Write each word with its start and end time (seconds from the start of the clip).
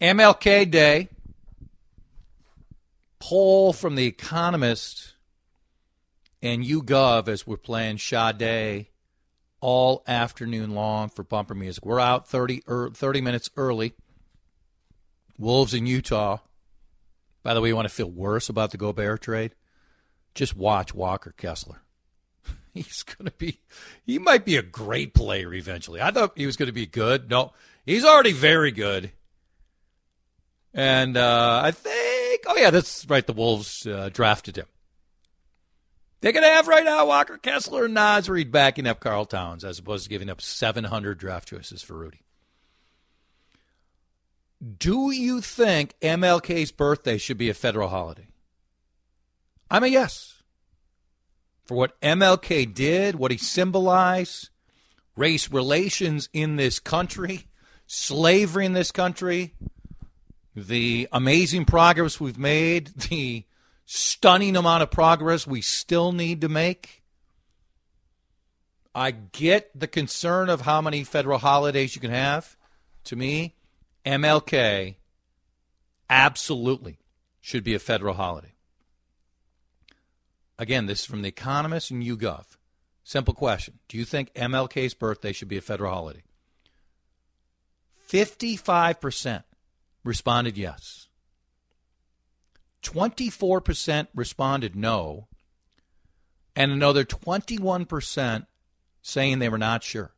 MLK 0.00 0.70
Day. 0.70 1.08
Poll 3.18 3.74
from 3.74 3.96
The 3.96 4.06
Economist 4.06 5.14
and 6.40 6.64
YouGov 6.64 7.28
as 7.28 7.46
we're 7.46 7.58
playing 7.58 7.98
Sade 7.98 8.86
all 9.60 10.02
afternoon 10.06 10.70
long 10.70 11.10
for 11.10 11.22
bumper 11.22 11.54
music. 11.54 11.84
We're 11.84 12.00
out 12.00 12.28
30, 12.28 12.62
er, 12.66 12.90
30 12.94 13.20
minutes 13.20 13.50
early. 13.58 13.92
Wolves 15.38 15.74
in 15.74 15.86
Utah. 15.86 16.38
By 17.42 17.52
the 17.52 17.60
way, 17.60 17.68
you 17.68 17.76
want 17.76 17.88
to 17.88 17.94
feel 17.94 18.10
worse 18.10 18.48
about 18.48 18.70
the 18.70 18.78
Gobert 18.78 19.20
trade? 19.20 19.54
Just 20.34 20.56
watch 20.56 20.94
Walker 20.94 21.34
Kessler. 21.36 21.82
He's 22.74 23.02
going 23.02 23.26
to 23.26 23.36
be, 23.36 23.60
he 24.06 24.18
might 24.18 24.46
be 24.46 24.56
a 24.56 24.62
great 24.62 25.12
player 25.12 25.52
eventually. 25.52 26.00
I 26.00 26.10
thought 26.10 26.38
he 26.38 26.46
was 26.46 26.56
going 26.56 26.68
to 26.68 26.72
be 26.72 26.86
good. 26.86 27.28
No, 27.28 27.52
he's 27.84 28.04
already 28.04 28.32
very 28.32 28.70
good. 28.70 29.10
And 30.72 31.16
uh, 31.16 31.60
I 31.64 31.70
think, 31.72 32.44
oh, 32.46 32.56
yeah, 32.56 32.70
that's 32.70 33.04
right. 33.08 33.26
The 33.26 33.32
Wolves 33.32 33.86
uh, 33.86 34.10
drafted 34.12 34.56
him. 34.56 34.66
They're 36.20 36.32
going 36.32 36.44
to 36.44 36.50
have 36.50 36.68
right 36.68 36.84
now 36.84 37.06
Walker 37.06 37.38
Kessler 37.38 37.86
and 37.86 37.94
Naz 37.94 38.28
Reid 38.28 38.52
backing 38.52 38.86
up 38.86 39.00
Karl 39.00 39.24
Towns 39.24 39.64
as 39.64 39.78
opposed 39.78 40.04
to 40.04 40.10
giving 40.10 40.28
up 40.28 40.40
700 40.40 41.18
draft 41.18 41.48
choices 41.48 41.82
for 41.82 41.94
Rudy. 41.94 42.20
Do 44.78 45.10
you 45.10 45.40
think 45.40 45.94
MLK's 46.00 46.72
birthday 46.72 47.16
should 47.16 47.38
be 47.38 47.48
a 47.48 47.54
federal 47.54 47.88
holiday? 47.88 48.28
I'm 49.70 49.84
a 49.84 49.86
yes. 49.86 50.42
For 51.64 51.76
what 51.76 51.98
MLK 52.02 52.74
did, 52.74 53.14
what 53.14 53.30
he 53.30 53.38
symbolized, 53.38 54.50
race 55.16 55.50
relations 55.50 56.28
in 56.34 56.56
this 56.56 56.78
country, 56.78 57.46
slavery 57.86 58.66
in 58.66 58.74
this 58.74 58.92
country, 58.92 59.54
the 60.54 61.08
amazing 61.12 61.64
progress 61.64 62.20
we've 62.20 62.38
made, 62.38 62.88
the 63.10 63.44
stunning 63.86 64.56
amount 64.56 64.82
of 64.82 64.90
progress 64.90 65.46
we 65.46 65.60
still 65.60 66.12
need 66.12 66.40
to 66.40 66.48
make. 66.48 67.02
I 68.94 69.12
get 69.12 69.70
the 69.78 69.86
concern 69.86 70.48
of 70.48 70.62
how 70.62 70.80
many 70.80 71.04
federal 71.04 71.38
holidays 71.38 71.94
you 71.94 72.00
can 72.00 72.10
have. 72.10 72.56
To 73.04 73.16
me, 73.16 73.54
MLK 74.04 74.96
absolutely 76.08 76.98
should 77.40 77.64
be 77.64 77.74
a 77.74 77.78
federal 77.78 78.14
holiday. 78.14 78.52
Again, 80.58 80.86
this 80.86 81.00
is 81.00 81.06
from 81.06 81.22
The 81.22 81.28
Economist 81.28 81.90
and 81.90 82.02
YouGov. 82.02 82.44
Simple 83.02 83.34
question 83.34 83.78
Do 83.88 83.96
you 83.96 84.04
think 84.04 84.32
MLK's 84.34 84.94
birthday 84.94 85.32
should 85.32 85.48
be 85.48 85.56
a 85.56 85.62
federal 85.62 85.92
holiday? 85.92 86.22
55% 88.08 89.44
responded 90.04 90.56
yes. 90.56 91.08
24% 92.82 94.08
responded 94.14 94.74
no. 94.74 95.28
And 96.56 96.72
another 96.72 97.04
21% 97.04 98.46
saying 99.02 99.38
they 99.38 99.48
were 99.48 99.58
not 99.58 99.82
sure. 99.82 100.12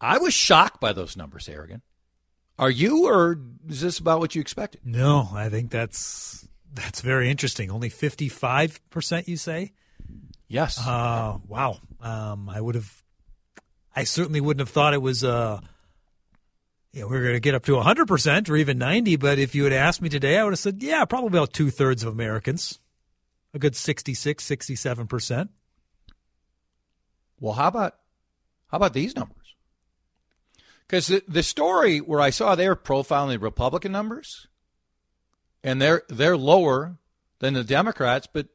I 0.00 0.18
was 0.18 0.34
shocked 0.34 0.80
by 0.80 0.92
those 0.92 1.16
numbers, 1.16 1.46
Harrigan. 1.46 1.82
Are 2.58 2.70
you, 2.70 3.06
or 3.06 3.38
is 3.68 3.80
this 3.80 3.98
about 3.98 4.20
what 4.20 4.34
you 4.34 4.40
expected? 4.40 4.80
No, 4.84 5.28
I 5.32 5.48
think 5.48 5.70
that's 5.70 6.48
that's 6.72 7.00
very 7.00 7.30
interesting. 7.30 7.70
Only 7.70 7.88
fifty 7.88 8.28
five 8.28 8.80
percent, 8.90 9.28
you 9.28 9.36
say? 9.36 9.72
Yes. 10.48 10.78
Uh, 10.78 11.38
wow. 11.46 11.78
Um, 12.00 12.48
I 12.48 12.60
would 12.60 12.74
have. 12.74 13.02
I 13.94 14.04
certainly 14.04 14.40
wouldn't 14.40 14.60
have 14.60 14.72
thought 14.72 14.94
it 14.94 15.02
was. 15.02 15.24
Uh, 16.98 17.02
yeah, 17.02 17.10
we 17.10 17.16
are 17.16 17.22
going 17.22 17.34
to 17.34 17.40
get 17.40 17.54
up 17.54 17.64
to 17.64 17.72
100% 17.72 18.50
or 18.50 18.56
even 18.56 18.78
90, 18.78 19.16
but 19.16 19.38
if 19.38 19.54
you 19.54 19.64
had 19.64 19.72
asked 19.72 20.02
me 20.02 20.08
today, 20.08 20.38
I 20.38 20.44
would 20.44 20.52
have 20.52 20.58
said, 20.58 20.82
yeah, 20.82 21.04
probably 21.04 21.28
about 21.28 21.52
two 21.52 21.70
thirds 21.70 22.02
of 22.02 22.12
Americans. 22.12 22.80
A 23.54 23.58
good 23.58 23.76
66, 23.76 24.44
67%. 24.44 25.48
Well, 27.40 27.54
how 27.54 27.68
about 27.68 27.94
how 28.68 28.76
about 28.76 28.92
these 28.92 29.14
numbers? 29.16 29.54
Because 30.86 31.06
the, 31.06 31.22
the 31.28 31.42
story 31.42 31.98
where 31.98 32.20
I 32.20 32.30
saw 32.30 32.54
they 32.54 32.68
were 32.68 32.76
profiling 32.76 33.30
the 33.30 33.38
Republican 33.38 33.92
numbers, 33.92 34.48
and 35.62 35.80
they're 35.80 36.02
they're 36.08 36.36
lower 36.36 36.98
than 37.38 37.54
the 37.54 37.64
Democrats, 37.64 38.26
but 38.30 38.48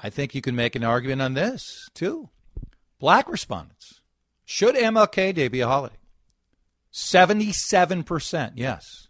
I 0.00 0.10
think 0.10 0.34
you 0.34 0.42
can 0.42 0.54
make 0.54 0.76
an 0.76 0.84
argument 0.84 1.22
on 1.22 1.34
this 1.34 1.88
too. 1.94 2.28
Black 3.00 3.28
respondents 3.28 4.00
should 4.44 4.76
MLK 4.76 5.34
Day 5.34 5.48
be 5.48 5.60
a 5.60 5.66
holiday? 5.66 5.96
77% 6.96 8.52
yes. 8.54 9.08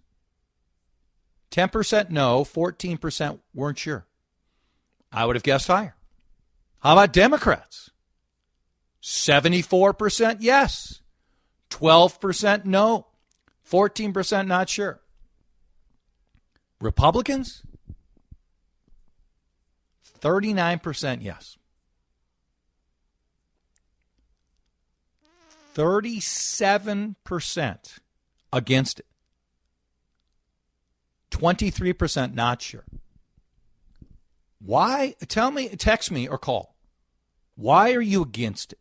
10% 1.53 2.11
no, 2.11 2.43
14% 2.45 3.39
weren't 3.55 3.79
sure. 3.79 4.05
I 5.13 5.25
would 5.25 5.37
have 5.37 5.45
guessed 5.45 5.69
higher. 5.69 5.95
How 6.81 6.95
about 6.95 7.13
Democrats? 7.13 7.91
74% 9.01 10.39
yes, 10.41 11.01
12% 11.71 12.65
no, 12.65 13.07
14% 13.71 14.47
not 14.49 14.69
sure. 14.69 15.01
Republicans? 16.81 17.63
39% 20.21 21.23
yes. 21.23 21.57
37% 25.77 27.99
against 28.51 29.01
it. 29.01 29.07
23% 31.31 32.35
not 32.35 32.63
sure. 32.63 32.87
Why? 34.59 35.15
Tell 35.29 35.51
me, 35.51 35.69
text 35.69 36.11
me 36.11 36.27
or 36.27 36.39
call. 36.39 36.75
Why 37.57 37.93
are 37.93 38.01
you 38.01 38.23
against 38.23 38.73
it? 38.73 38.79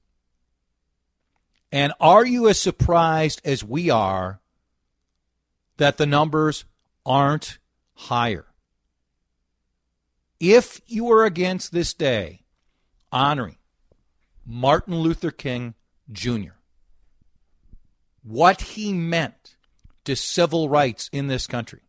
And 1.70 1.92
are 2.00 2.26
you 2.26 2.48
as 2.48 2.58
surprised 2.60 3.42
as 3.44 3.62
we 3.62 3.90
are 3.90 4.40
that 5.76 5.98
the 5.98 6.06
numbers 6.06 6.64
aren't 7.06 7.58
higher? 7.96 8.46
If 10.40 10.80
you 10.88 11.12
are 11.12 11.26
against 11.26 11.74
this 11.74 11.94
day 11.94 12.44
honoring 13.12 13.58
Martin 14.46 15.00
Luther 15.00 15.32
King 15.32 15.74
Jr., 16.10 16.54
what 18.25 18.62
he 18.62 18.91
meant 18.91 19.56
to 20.03 20.16
civil 20.16 20.68
rights 20.68 21.09
in 21.13 21.28
this 21.28 21.46
country. 21.47 21.81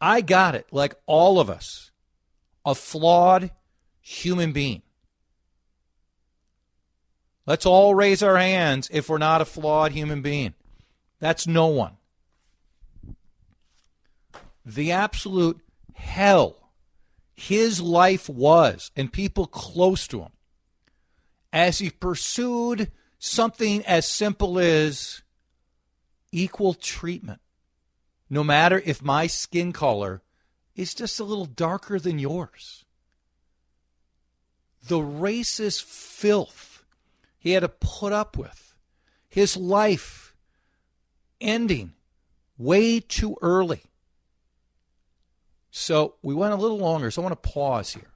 I 0.00 0.22
got 0.22 0.54
it, 0.54 0.66
like 0.72 0.94
all 1.06 1.38
of 1.38 1.50
us, 1.50 1.90
a 2.64 2.74
flawed 2.74 3.50
human 4.00 4.52
being. 4.52 4.82
Let's 7.46 7.66
all 7.66 7.94
raise 7.94 8.22
our 8.22 8.36
hands 8.36 8.88
if 8.92 9.08
we're 9.08 9.18
not 9.18 9.40
a 9.40 9.44
flawed 9.44 9.92
human 9.92 10.22
being. 10.22 10.54
That's 11.20 11.46
no 11.46 11.66
one. 11.66 11.96
The 14.64 14.90
absolute 14.90 15.60
hell 15.94 16.70
his 17.34 17.80
life 17.80 18.28
was, 18.28 18.90
and 18.96 19.12
people 19.12 19.46
close 19.46 20.08
to 20.08 20.22
him, 20.22 20.32
as 21.52 21.78
he 21.78 21.90
pursued 21.90 22.90
something 23.18 23.84
as 23.84 24.08
simple 24.08 24.58
as 24.58 25.22
equal 26.32 26.74
treatment. 26.74 27.40
No 28.28 28.42
matter 28.42 28.82
if 28.84 29.02
my 29.02 29.26
skin 29.26 29.72
color 29.72 30.22
is 30.74 30.94
just 30.94 31.18
a 31.18 31.24
little 31.24 31.46
darker 31.46 31.98
than 31.98 32.18
yours. 32.18 32.84
The 34.86 34.98
racist 34.98 35.82
filth 35.82 36.84
he 37.38 37.52
had 37.52 37.60
to 37.60 37.68
put 37.68 38.12
up 38.12 38.36
with, 38.36 38.74
his 39.28 39.56
life 39.56 40.34
ending 41.40 41.92
way 42.58 42.98
too 42.98 43.36
early. 43.40 43.82
So 45.70 46.14
we 46.22 46.34
went 46.34 46.54
a 46.54 46.56
little 46.56 46.78
longer, 46.78 47.10
so 47.10 47.22
I 47.22 47.26
want 47.26 47.40
to 47.40 47.48
pause 47.48 47.92
here 47.92 48.10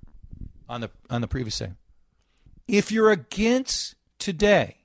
on 0.68 0.80
the 0.80 0.90
on 1.08 1.20
the 1.20 1.28
previous 1.28 1.58
thing. 1.58 1.76
If 2.66 2.90
you're 2.90 3.10
against 3.10 3.94
today 4.18 4.78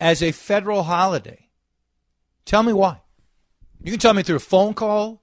as 0.00 0.22
a 0.22 0.32
federal 0.32 0.82
holiday, 0.82 1.43
Tell 2.44 2.62
me 2.62 2.72
why. 2.72 3.00
You 3.82 3.90
can 3.90 4.00
tell 4.00 4.14
me 4.14 4.22
through 4.22 4.36
a 4.36 4.40
phone 4.40 4.74
call 4.74 5.22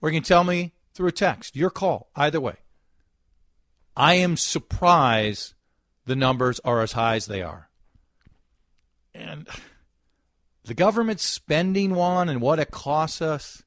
or 0.00 0.10
you 0.10 0.16
can 0.16 0.24
tell 0.24 0.44
me 0.44 0.72
through 0.94 1.08
a 1.08 1.12
text. 1.12 1.56
Your 1.56 1.70
call, 1.70 2.10
either 2.16 2.40
way. 2.40 2.56
I 3.96 4.14
am 4.14 4.36
surprised 4.36 5.54
the 6.06 6.16
numbers 6.16 6.60
are 6.60 6.82
as 6.82 6.92
high 6.92 7.16
as 7.16 7.26
they 7.26 7.42
are. 7.42 7.68
And 9.14 9.48
the 10.64 10.74
government 10.74 11.20
spending 11.20 11.94
one 11.94 12.28
and 12.28 12.40
what 12.40 12.58
it 12.58 12.70
costs 12.70 13.20
us, 13.20 13.62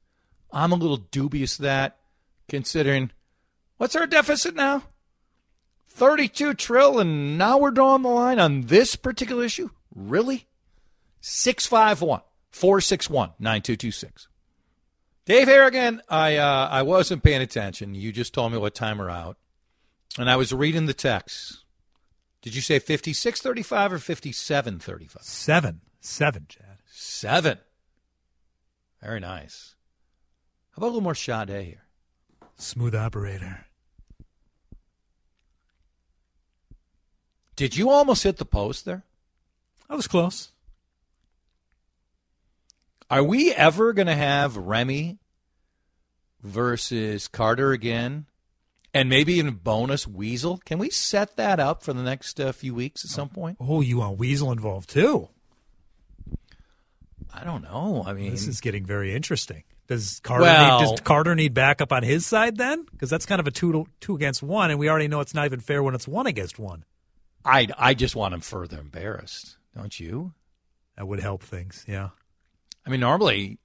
I'm 0.50 0.72
a 0.72 0.76
little 0.76 0.96
dubious 0.96 1.56
that 1.58 1.98
considering 2.48 3.10
what's 3.76 3.96
our 3.96 4.06
deficit 4.06 4.54
now? 4.54 4.84
32 5.88 6.54
trillion 6.54 7.38
now 7.38 7.58
we're 7.58 7.70
drawing 7.70 8.02
the 8.02 8.08
line 8.08 8.40
on 8.40 8.62
this 8.62 8.96
particular 8.96 9.44
issue? 9.44 9.70
Really? 9.94 10.46
651 11.20 12.22
461 12.54 13.30
9226. 13.40 14.28
Dave 15.24 15.48
Harrigan, 15.48 16.00
I 16.08 16.36
uh, 16.36 16.68
I 16.70 16.82
wasn't 16.82 17.24
paying 17.24 17.42
attention. 17.42 17.96
You 17.96 18.12
just 18.12 18.32
told 18.32 18.52
me 18.52 18.58
what 18.58 18.76
time 18.76 18.98
we're 18.98 19.10
out, 19.10 19.38
and 20.18 20.30
I 20.30 20.36
was 20.36 20.52
reading 20.52 20.86
the 20.86 20.94
text. 20.94 21.64
Did 22.42 22.54
you 22.54 22.60
say 22.60 22.78
fifty 22.78 23.12
six 23.12 23.40
thirty 23.40 23.62
five 23.62 23.92
or 23.92 23.98
fifty 23.98 24.30
seven 24.30 24.78
thirty 24.78 25.06
five? 25.06 25.24
Seven. 25.24 25.80
Seven, 26.00 26.46
Chad. 26.48 26.78
Seven. 26.86 27.58
Very 29.02 29.18
nice. 29.18 29.74
How 30.72 30.80
about 30.80 30.86
a 30.86 30.90
little 30.90 31.00
more 31.00 31.14
Sade 31.14 31.48
here? 31.48 31.82
Smooth 32.56 32.94
operator. 32.94 33.66
Did 37.56 37.76
you 37.76 37.90
almost 37.90 38.22
hit 38.22 38.36
the 38.36 38.44
post 38.44 38.84
there? 38.84 39.04
I 39.88 39.96
was 39.96 40.06
close. 40.06 40.52
Are 43.10 43.22
we 43.22 43.52
ever 43.52 43.92
going 43.92 44.06
to 44.06 44.14
have 44.14 44.56
Remy 44.56 45.18
versus 46.42 47.28
Carter 47.28 47.72
again? 47.72 48.26
And 48.92 49.08
maybe 49.08 49.34
even 49.34 49.54
bonus 49.54 50.06
Weasel? 50.06 50.58
Can 50.64 50.78
we 50.78 50.88
set 50.88 51.36
that 51.36 51.58
up 51.58 51.82
for 51.82 51.92
the 51.92 52.02
next 52.02 52.38
uh, 52.40 52.52
few 52.52 52.74
weeks 52.74 53.04
at 53.04 53.10
some 53.10 53.28
point? 53.28 53.56
Oh, 53.60 53.80
you 53.80 53.98
want 53.98 54.18
Weasel 54.18 54.52
involved 54.52 54.88
too? 54.88 55.28
I 57.32 57.42
don't 57.42 57.62
know. 57.62 58.04
I 58.06 58.12
mean, 58.12 58.30
This 58.30 58.46
is 58.46 58.60
getting 58.60 58.86
very 58.86 59.12
interesting. 59.14 59.64
Does 59.88 60.20
Carter 60.20 60.42
Well- 60.44 60.80
need, 60.80 60.88
does 60.90 61.00
Carter 61.00 61.34
need 61.34 61.52
backup 61.54 61.92
on 61.92 62.04
his 62.04 62.24
side 62.24 62.56
then? 62.56 62.86
Because 62.90 63.10
that's 63.10 63.26
kind 63.26 63.40
of 63.40 63.46
a 63.48 63.50
two 63.50 63.72
to, 63.72 63.86
two 64.00 64.14
against 64.14 64.42
one, 64.42 64.70
and 64.70 64.78
we 64.78 64.88
already 64.88 65.08
know 65.08 65.20
it's 65.20 65.34
not 65.34 65.44
even 65.44 65.60
fair 65.60 65.82
when 65.82 65.94
it's 65.94 66.06
one 66.08 66.26
against 66.26 66.58
one. 66.58 66.84
I 67.44 67.68
I 67.76 67.92
just 67.92 68.16
want 68.16 68.32
him 68.32 68.40
further 68.40 68.78
embarrassed, 68.78 69.58
don't 69.76 69.98
you? 70.00 70.32
That 70.96 71.06
would 71.06 71.20
help 71.20 71.42
things. 71.42 71.84
Yeah. 71.86 72.10
I 72.86 72.90
mean, 72.90 73.00
normally 73.00 73.58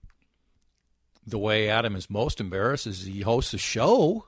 the 1.26 1.38
way 1.38 1.70
Adam 1.70 1.96
is 1.96 2.10
most 2.10 2.40
embarrassed 2.40 2.88
is 2.88 3.04
he 3.06 3.22
hosts 3.22 3.54
a 3.54 3.58
show. 3.58 4.26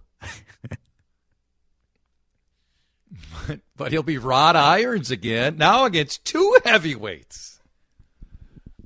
but, 3.47 3.59
but 3.75 3.91
he'll 3.91 4.03
be 4.03 4.17
Rod 4.17 4.55
Irons 4.55 5.11
again, 5.11 5.57
now 5.57 5.85
against 5.85 6.25
two 6.25 6.57
heavyweights. 6.63 7.59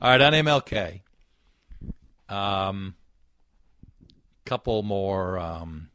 All 0.01 0.09
right, 0.09 0.21
on 0.21 0.33
MLK. 0.33 1.01
Um, 2.27 2.95
couple 4.45 4.83
more 4.83 5.39
um, 5.39 5.89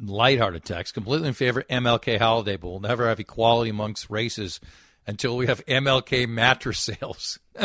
lighthearted 0.00 0.64
texts. 0.64 0.92
Completely 0.92 1.28
in 1.28 1.34
favor 1.34 1.60
of 1.60 1.68
MLK 1.68 2.18
holiday, 2.18 2.56
but 2.56 2.68
we'll 2.68 2.80
never 2.80 3.08
have 3.08 3.20
equality 3.20 3.70
amongst 3.70 4.10
races 4.10 4.60
until 5.06 5.36
we 5.36 5.46
have 5.46 5.64
MLK 5.66 6.28
mattress 6.28 6.78
sales. 6.78 7.38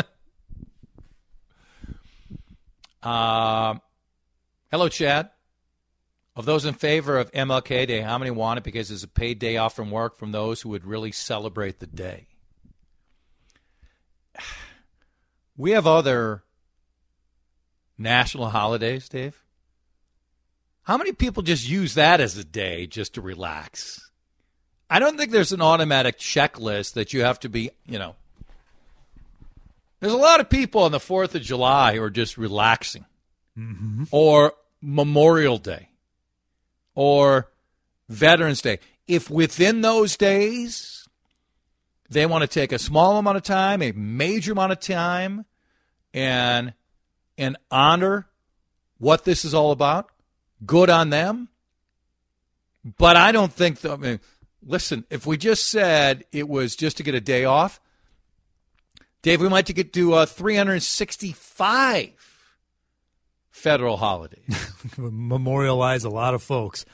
Uh, 3.02 3.74
hello, 4.70 4.88
Chad. 4.88 5.30
Of 6.34 6.46
those 6.46 6.64
in 6.64 6.74
favor 6.74 7.18
of 7.18 7.30
MLK 7.32 7.86
Day, 7.86 8.00
how 8.00 8.16
many 8.16 8.30
want 8.30 8.58
it 8.58 8.64
because 8.64 8.90
it's 8.90 9.02
a 9.02 9.08
paid 9.08 9.38
day 9.38 9.58
off 9.58 9.76
from 9.76 9.90
work 9.90 10.16
from 10.16 10.32
those 10.32 10.62
who 10.62 10.70
would 10.70 10.86
really 10.86 11.12
celebrate 11.12 11.80
the 11.80 11.86
day? 11.86 12.26
We 15.54 15.72
have 15.72 15.86
other 15.86 16.44
national 17.98 18.48
holidays, 18.48 19.06
Dave. 19.06 19.44
How 20.84 20.96
many 20.96 21.12
people 21.12 21.42
just 21.42 21.68
use 21.68 21.92
that 21.92 22.22
as 22.22 22.38
a 22.38 22.44
day 22.44 22.86
just 22.86 23.14
to 23.14 23.20
relax? 23.20 24.10
I 24.88 24.98
don't 24.98 25.18
think 25.18 25.30
there's 25.30 25.52
an 25.52 25.60
automatic 25.60 26.18
checklist 26.18 26.94
that 26.94 27.12
you 27.12 27.22
have 27.22 27.38
to 27.40 27.50
be, 27.50 27.70
you 27.86 27.98
know, 27.98 28.16
there's 30.02 30.12
a 30.12 30.16
lot 30.16 30.40
of 30.40 30.50
people 30.50 30.82
on 30.82 30.90
the 30.90 30.98
4th 30.98 31.36
of 31.36 31.42
July 31.42 31.94
who 31.94 32.02
are 32.02 32.10
just 32.10 32.36
relaxing. 32.36 33.04
Mm-hmm. 33.56 34.04
Or 34.10 34.54
Memorial 34.80 35.58
Day. 35.58 35.90
Or 36.96 37.52
Veterans 38.08 38.60
Day. 38.60 38.80
If 39.06 39.30
within 39.30 39.80
those 39.80 40.16
days 40.16 41.08
they 42.10 42.26
want 42.26 42.42
to 42.42 42.48
take 42.48 42.72
a 42.72 42.80
small 42.80 43.16
amount 43.16 43.36
of 43.36 43.44
time, 43.44 43.80
a 43.80 43.92
major 43.92 44.50
amount 44.50 44.72
of 44.72 44.80
time, 44.80 45.44
and 46.12 46.74
and 47.38 47.56
honor 47.70 48.26
what 48.98 49.24
this 49.24 49.44
is 49.44 49.54
all 49.54 49.70
about, 49.70 50.10
good 50.66 50.90
on 50.90 51.10
them. 51.10 51.48
But 52.98 53.16
I 53.16 53.30
don't 53.30 53.52
think 53.52 53.82
that, 53.82 53.92
I 53.92 53.96
mean, 53.96 54.20
listen, 54.66 55.04
if 55.10 55.28
we 55.28 55.36
just 55.36 55.68
said 55.68 56.24
it 56.32 56.48
was 56.48 56.74
just 56.74 56.96
to 56.96 57.04
get 57.04 57.14
a 57.14 57.20
day 57.20 57.44
off, 57.44 57.80
Dave, 59.22 59.40
we 59.40 59.48
might 59.48 59.66
get 59.66 59.92
to 59.92 60.14
uh, 60.14 60.26
365 60.26 62.10
federal 63.50 63.96
holidays. 63.96 64.72
memorialize 64.98 66.04
a 66.04 66.10
lot 66.10 66.34
of 66.34 66.42
folks. 66.42 66.84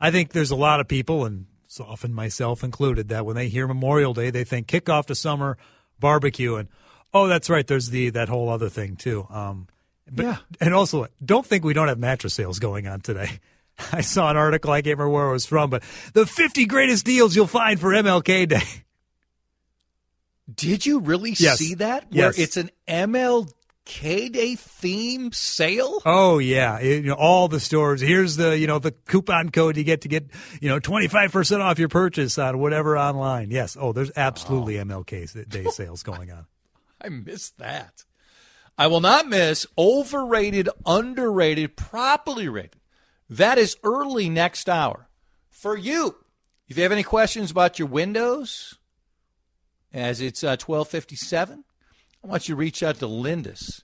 I 0.00 0.10
think 0.10 0.32
there's 0.32 0.50
a 0.50 0.56
lot 0.56 0.80
of 0.80 0.88
people, 0.88 1.24
and 1.24 1.46
so 1.66 1.84
often 1.84 2.12
myself 2.12 2.62
included, 2.62 3.08
that 3.08 3.24
when 3.24 3.36
they 3.36 3.48
hear 3.48 3.66
Memorial 3.66 4.12
Day, 4.14 4.30
they 4.30 4.44
think 4.44 4.66
kickoff 4.68 5.06
to 5.06 5.14
summer 5.14 5.56
barbecue, 5.98 6.56
and 6.56 6.68
oh, 7.14 7.26
that's 7.26 7.48
right. 7.50 7.66
There's 7.66 7.90
the 7.90 8.10
that 8.10 8.28
whole 8.28 8.48
other 8.50 8.68
thing 8.68 8.96
too. 8.96 9.26
Um, 9.30 9.66
but, 10.10 10.24
Yeah. 10.24 10.36
and 10.60 10.74
also 10.74 11.06
don't 11.24 11.46
think 11.46 11.64
we 11.64 11.72
don't 11.74 11.88
have 11.88 11.98
mattress 11.98 12.34
sales 12.34 12.58
going 12.58 12.86
on 12.86 13.00
today. 13.00 13.40
I 13.92 14.02
saw 14.02 14.28
an 14.30 14.36
article 14.36 14.72
I 14.72 14.82
can't 14.82 14.98
remember 14.98 15.10
where 15.10 15.28
it 15.28 15.32
was 15.32 15.46
from, 15.46 15.70
but 15.70 15.82
the 16.12 16.26
50 16.26 16.66
greatest 16.66 17.04
deals 17.06 17.34
you'll 17.34 17.46
find 17.46 17.80
for 17.80 17.90
MLK 17.92 18.46
Day. 18.48 18.62
Did 20.52 20.86
you 20.86 21.00
really 21.00 21.32
Yes. 21.38 21.58
see 21.58 21.74
that? 21.74 22.10
Where 22.10 22.26
Yes. 22.26 22.38
it's 22.38 22.56
an 22.56 22.70
MLK 22.86 24.28
Day 24.30 24.54
theme 24.54 25.30
sale? 25.32 26.00
Oh 26.06 26.38
yeah, 26.38 26.78
It- 26.78 27.04
you 27.04 27.10
know, 27.10 27.14
all 27.14 27.48
the 27.48 27.60
stores. 27.60 28.00
Here's 28.00 28.36
the 28.36 28.58
you 28.58 28.66
know 28.66 28.78
the 28.78 28.92
coupon 28.92 29.50
code 29.50 29.76
you 29.76 29.84
get 29.84 30.00
to 30.02 30.08
get 30.08 30.26
you 30.60 30.68
know 30.68 30.78
25 30.78 31.32
percent 31.32 31.62
off 31.62 31.78
your 31.78 31.88
purchase 31.88 32.38
on 32.38 32.58
whatever 32.58 32.96
online. 32.98 33.50
Yes. 33.50 33.76
Oh, 33.78 33.92
there's 33.92 34.10
absolutely 34.16 34.74
MLK 34.76 35.26
day 35.48 35.64
sales 35.70 36.02
going 36.02 36.30
on. 36.30 36.46
I 37.00 37.08
missed 37.10 37.58
that. 37.58 38.04
I 38.76 38.86
will 38.86 39.00
not 39.00 39.28
miss 39.28 39.66
overrated, 39.76 40.68
underrated, 40.86 41.76
properly 41.76 42.48
rated. 42.48 42.76
That 43.28 43.58
is 43.58 43.76
early 43.84 44.28
next 44.30 44.68
hour. 44.68 45.08
For 45.50 45.76
you, 45.76 46.14
if 46.68 46.76
you 46.76 46.82
have 46.84 46.92
any 46.92 47.02
questions 47.02 47.50
about 47.50 47.78
your 47.78 47.88
windows, 47.88 48.76
as 49.92 50.20
it's 50.20 50.44
uh, 50.44 50.56
1257, 50.56 51.64
I 52.22 52.26
want 52.26 52.48
you 52.48 52.54
to 52.54 52.58
reach 52.58 52.82
out 52.82 52.96
to 52.96 53.06
Lindus 53.06 53.82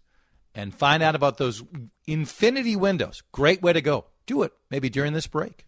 and 0.54 0.74
find 0.74 1.02
out 1.02 1.14
about 1.14 1.38
those 1.38 1.62
infinity 2.06 2.76
windows. 2.76 3.22
Great 3.32 3.62
way 3.62 3.72
to 3.72 3.80
go. 3.80 4.06
Do 4.26 4.42
it 4.42 4.52
maybe 4.70 4.88
during 4.88 5.12
this 5.12 5.26
break. 5.26 5.66